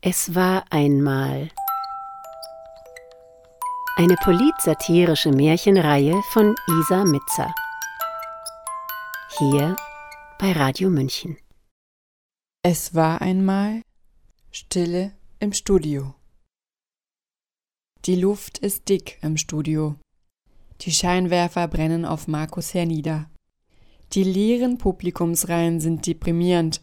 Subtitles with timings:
[0.00, 1.50] Es war einmal
[3.96, 7.52] eine politsatirische Märchenreihe von Isa Mitzer.
[9.38, 9.74] Hier
[10.38, 11.36] bei Radio München.
[12.62, 13.82] Es war einmal
[14.52, 16.14] Stille im Studio.
[18.04, 19.96] Die Luft ist dick im Studio.
[20.82, 23.28] Die Scheinwerfer brennen auf Markus hernieder.
[24.12, 26.80] Die leeren Publikumsreihen sind deprimierend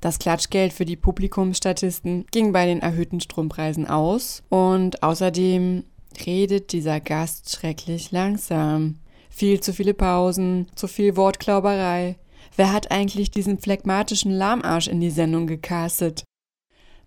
[0.00, 5.84] das Klatschgeld für die Publikumsstatisten ging bei den erhöhten Strompreisen aus und außerdem
[6.24, 8.96] redet dieser Gast schrecklich langsam.
[9.30, 12.16] Viel zu viele Pausen, zu viel Wortklauberei.
[12.56, 16.24] Wer hat eigentlich diesen phlegmatischen Lahmarsch in die Sendung gecastet?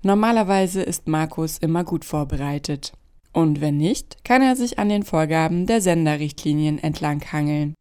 [0.02, 2.94] Normalerweise ist Markus immer gut vorbereitet.
[3.34, 7.74] Und wenn nicht, kann er sich an den Vorgaben der Senderrichtlinien entlanghangeln.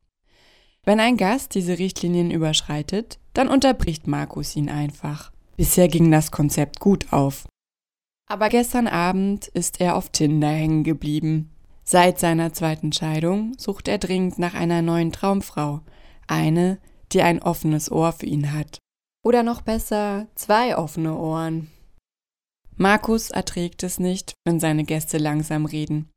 [0.85, 5.33] Wenn ein Gast diese Richtlinien überschreitet, dann unterbricht Markus ihn einfach.
[5.57, 7.47] Bisher ging das Konzept gut auf.
[8.29, 11.51] Aber gestern Abend ist er auf Tinder hängen geblieben.
[11.85, 15.81] Seit seiner zweiten Scheidung sucht er dringend nach einer neuen Traumfrau.
[16.29, 16.79] Eine,
[17.13, 18.79] die ein offenes Ohr für ihn hat.
[19.25, 21.69] Oder noch besser, zwei offene Ohren.
[22.77, 26.09] Markus erträgt es nicht, wenn seine Gäste langsam reden.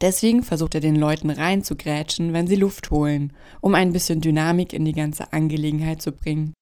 [0.00, 4.84] Deswegen versucht er den Leuten reinzugrätschen, wenn sie Luft holen, um ein bisschen Dynamik in
[4.84, 6.52] die ganze Angelegenheit zu bringen.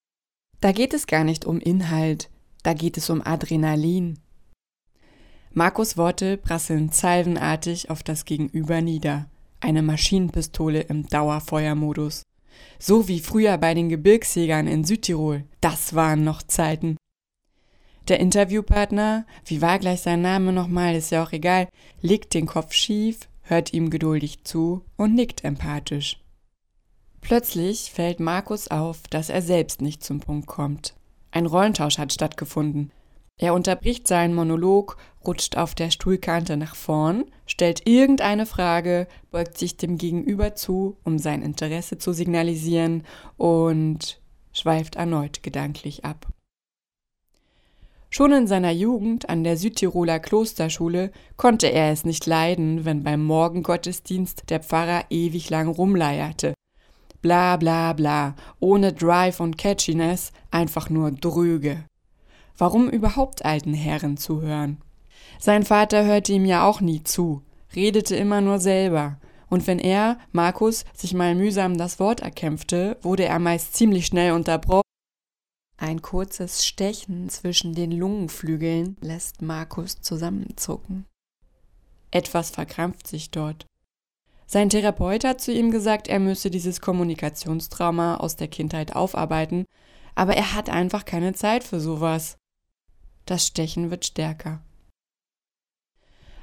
[0.60, 2.30] Da geht es gar nicht um Inhalt,
[2.62, 4.18] da geht es um Adrenalin.
[5.52, 9.26] Markus Worte prasseln salvenartig auf das Gegenüber nieder.
[9.60, 12.22] Eine Maschinenpistole im Dauerfeuermodus.
[12.78, 15.44] So wie früher bei den Gebirgsjägern in Südtirol.
[15.60, 16.96] Das waren noch Zeiten.
[18.08, 21.68] Der Interviewpartner, wie war gleich sein Name nochmal, ist ja auch egal,
[22.02, 26.20] legt den Kopf schief, hört ihm geduldig zu und nickt empathisch.
[27.22, 30.94] Plötzlich fällt Markus auf, dass er selbst nicht zum Punkt kommt.
[31.30, 32.92] Ein Rollentausch hat stattgefunden.
[33.38, 39.78] Er unterbricht seinen Monolog, rutscht auf der Stuhlkante nach vorn, stellt irgendeine Frage, beugt sich
[39.78, 43.04] dem Gegenüber zu, um sein Interesse zu signalisieren
[43.38, 44.20] und
[44.52, 46.28] schweift erneut gedanklich ab.
[48.16, 53.24] Schon in seiner Jugend an der Südtiroler Klosterschule konnte er es nicht leiden, wenn beim
[53.24, 56.54] Morgengottesdienst der Pfarrer ewig lang rumleierte.
[57.22, 61.86] Bla bla bla, ohne Drive und Catchiness, einfach nur dröge.
[62.56, 64.78] Warum überhaupt alten Herren zuhören?
[65.40, 67.42] Sein Vater hörte ihm ja auch nie zu,
[67.74, 69.18] redete immer nur selber.
[69.50, 74.34] Und wenn er, Markus, sich mal mühsam das Wort erkämpfte, wurde er meist ziemlich schnell
[74.34, 74.84] unterbrochen
[75.76, 81.04] ein kurzes Stechen zwischen den Lungenflügeln lässt Markus zusammenzucken.
[82.10, 83.66] Etwas verkrampft sich dort.
[84.46, 89.64] Sein Therapeut hat zu ihm gesagt, er müsse dieses Kommunikationstrauma aus der Kindheit aufarbeiten,
[90.14, 92.36] aber er hat einfach keine Zeit für sowas.
[93.26, 94.62] Das Stechen wird stärker.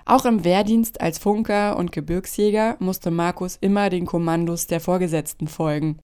[0.06, 6.00] Auch im Wehrdienst als Funker und Gebirgsjäger musste Markus immer den Kommandos der Vorgesetzten folgen.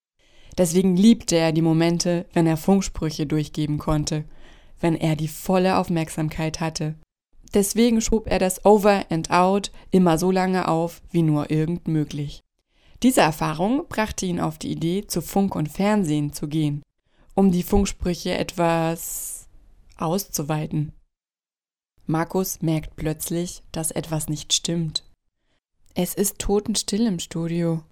[0.57, 4.25] Deswegen liebte er die Momente, wenn er Funksprüche durchgeben konnte,
[4.79, 6.95] wenn er die volle Aufmerksamkeit hatte.
[7.53, 12.44] Deswegen schob er das Over and Out immer so lange auf, wie nur irgend möglich.
[13.03, 16.81] Diese Erfahrung brachte ihn auf die Idee, zu Funk und Fernsehen zu gehen,
[17.35, 19.47] um die Funksprüche etwas
[19.97, 20.94] auszuweiten.
[22.06, 25.03] Markus merkt plötzlich, dass etwas nicht stimmt.
[25.94, 27.84] Es ist totenstill im Studio.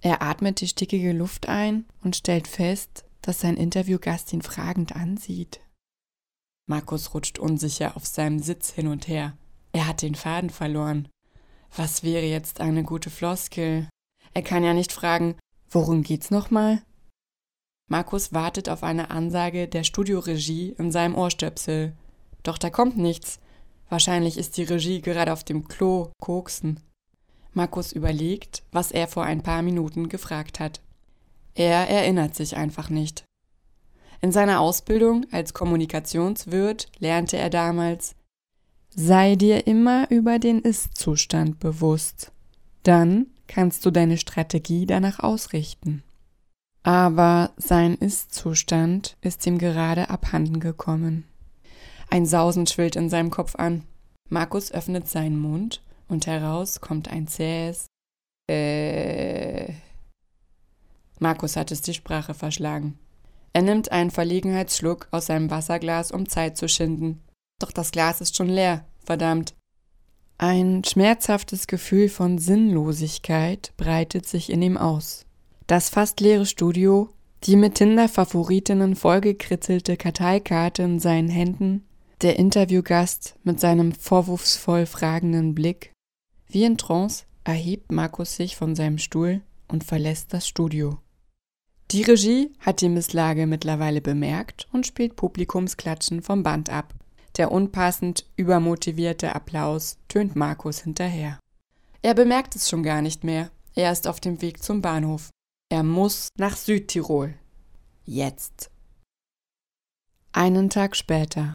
[0.00, 5.60] Er atmet die stickige Luft ein und stellt fest, dass sein Interviewgast ihn fragend ansieht.
[6.66, 9.36] Markus rutscht unsicher auf seinem Sitz hin und her.
[9.72, 11.08] Er hat den Faden verloren.
[11.76, 13.88] Was wäre jetzt eine gute Floskel?
[14.32, 15.36] Er kann ja nicht fragen,
[15.68, 16.82] worum geht's nochmal?
[17.88, 21.92] Markus wartet auf eine Ansage der Studioregie in seinem Ohrstöpsel.
[22.44, 23.40] Doch da kommt nichts.
[23.88, 26.78] Wahrscheinlich ist die Regie gerade auf dem Klo koksen.
[27.52, 30.80] Markus überlegt, was er vor ein paar Minuten gefragt hat.
[31.54, 33.24] Er erinnert sich einfach nicht.
[34.22, 38.14] In seiner Ausbildung als Kommunikationswirt lernte er damals
[38.92, 42.32] Sei dir immer über den Ist-Zustand bewusst.
[42.82, 46.02] Dann kannst du deine Strategie danach ausrichten.
[46.82, 51.24] Aber sein Ist-Zustand ist ihm gerade abhanden gekommen.
[52.10, 53.84] Ein Sausen schwillt in seinem Kopf an.
[54.28, 57.86] Markus öffnet seinen Mund und heraus kommt ein zähes
[58.50, 59.72] äh.
[61.20, 62.98] Markus hat es die Sprache verschlagen.
[63.52, 67.20] Er nimmt einen Verlegenheitsschluck aus seinem Wasserglas, um Zeit zu schinden.
[67.58, 69.54] Doch das Glas ist schon leer, verdammt.
[70.38, 75.26] Ein schmerzhaftes Gefühl von Sinnlosigkeit breitet sich in ihm aus.
[75.66, 77.10] Das fast leere Studio,
[77.44, 81.84] die mit Tinder-Favoritinnen vollgekritzelte Karteikarte in seinen Händen,
[82.22, 85.92] Der Interviewgast mit seinem vorwurfsvoll fragenden Blick.
[86.52, 90.98] Wie in Trance erhebt Markus sich von seinem Stuhl und verlässt das Studio.
[91.92, 96.92] Die Regie hat die Misslage mittlerweile bemerkt und spielt Publikumsklatschen vom Band ab.
[97.36, 101.38] Der unpassend übermotivierte Applaus tönt Markus hinterher.
[102.02, 103.50] Er bemerkt es schon gar nicht mehr.
[103.76, 105.30] Er ist auf dem Weg zum Bahnhof.
[105.68, 107.34] Er muss nach Südtirol.
[108.04, 108.72] Jetzt.
[110.32, 111.54] Einen Tag später.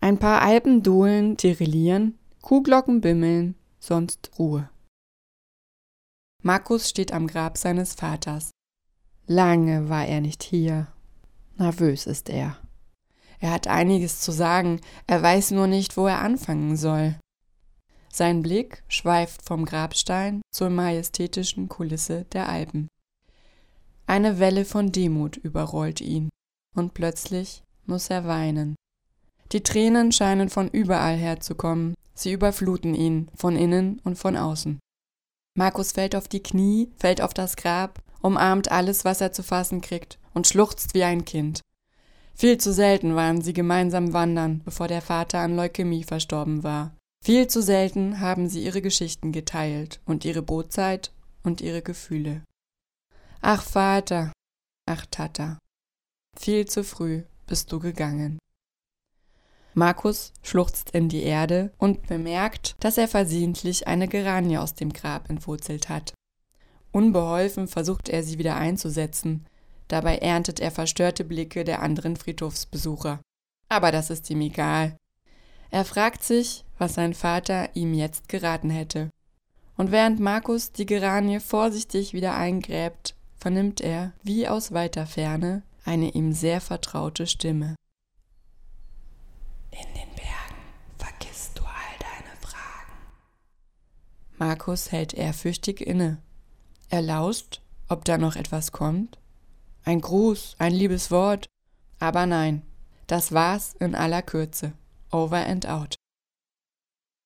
[0.00, 3.54] Ein paar Alpendohlen tirillieren, Kuhglocken bimmeln,
[3.86, 4.68] sonst Ruhe.
[6.42, 8.50] Markus steht am Grab seines Vaters.
[9.26, 10.88] Lange war er nicht hier.
[11.56, 12.56] Nervös ist er.
[13.40, 17.16] Er hat einiges zu sagen, er weiß nur nicht, wo er anfangen soll.
[18.12, 22.88] Sein Blick schweift vom Grabstein zur majestätischen Kulisse der Alpen.
[24.06, 26.30] Eine Welle von Demut überrollt ihn,
[26.74, 28.76] und plötzlich muss er weinen.
[29.52, 34.78] Die Tränen scheinen von überall herzukommen, sie überfluten ihn, von innen und von außen.
[35.56, 39.80] Markus fällt auf die Knie, fällt auf das Grab, umarmt alles, was er zu fassen
[39.80, 41.60] kriegt, und schluchzt wie ein Kind.
[42.34, 46.94] Viel zu selten waren sie gemeinsam wandern, bevor der Vater an Leukämie verstorben war.
[47.24, 52.42] Viel zu selten haben sie ihre Geschichten geteilt und ihre Bootzeit und ihre Gefühle.
[53.40, 54.32] Ach Vater,
[54.86, 55.58] ach Tata,
[56.38, 58.38] viel zu früh bist du gegangen.
[59.78, 65.28] Markus schluchzt in die Erde und bemerkt, dass er versehentlich eine Geranie aus dem Grab
[65.28, 66.14] entwurzelt hat.
[66.92, 69.46] Unbeholfen versucht er sie wieder einzusetzen,
[69.88, 73.20] dabei erntet er verstörte Blicke der anderen Friedhofsbesucher.
[73.68, 74.96] Aber das ist ihm egal.
[75.70, 79.10] Er fragt sich, was sein Vater ihm jetzt geraten hätte.
[79.76, 86.12] Und während Markus die Geranie vorsichtig wieder eingräbt, vernimmt er, wie aus weiter Ferne, eine
[86.12, 87.76] ihm sehr vertraute Stimme.
[89.78, 90.62] In den Bergen
[90.96, 92.96] vergisst du all deine Fragen.
[94.38, 96.18] Markus hält ehrfürchtig inne.
[96.88, 99.18] Er lauscht, ob da noch etwas kommt.
[99.84, 101.46] Ein Gruß, ein liebes Wort.
[101.98, 102.62] Aber nein,
[103.06, 104.72] das war's in aller Kürze.
[105.10, 105.94] Over and out.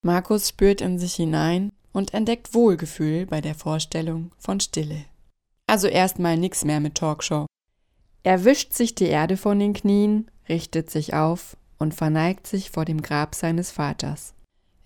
[0.03, 5.05] Markus spürt in sich hinein und entdeckt Wohlgefühl bei der Vorstellung von Stille.
[5.67, 7.47] Also erstmal nix mehr mit Talkshow.
[8.23, 12.85] Er wischt sich die Erde von den Knien, richtet sich auf und verneigt sich vor
[12.85, 14.35] dem Grab seines Vaters.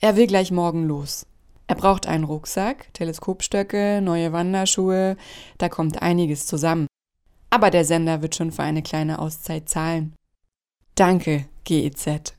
[0.00, 1.26] Er will gleich morgen los.
[1.66, 5.16] Er braucht einen Rucksack, Teleskopstöcke, neue Wanderschuhe,
[5.58, 6.86] da kommt einiges zusammen.
[7.50, 10.14] Aber der Sender wird schon für eine kleine Auszeit zahlen.
[10.94, 12.34] Danke, GEZ.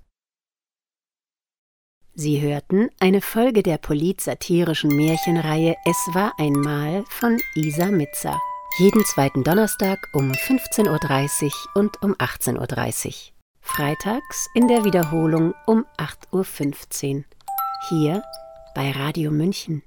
[2.13, 8.39] Sie hörten eine Folge der polit-satirischen Märchenreihe Es war einmal von Isa Mitzer.
[8.77, 13.13] Jeden zweiten Donnerstag um 15.30 Uhr und um 18.30 Uhr.
[13.59, 17.23] Freitags in der Wiederholung um 8.15 Uhr.
[17.89, 18.23] Hier
[18.75, 19.83] bei Radio München.